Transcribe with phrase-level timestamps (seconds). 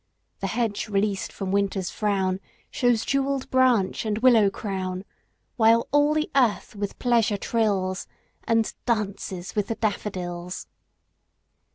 [0.39, 2.39] The hedge released from Winter's frown
[2.71, 5.05] Shews jewelled branch and willow crown;
[5.57, 8.07] While all the earth with pleasure trills,
[8.45, 10.65] And 'dances with the daffodils.